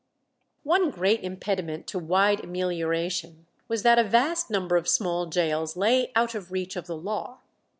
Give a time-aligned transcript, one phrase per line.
[0.63, 6.11] One great impediment to wide amelioration was that a vast number of small gaols lay
[6.15, 7.37] out of reach of the law.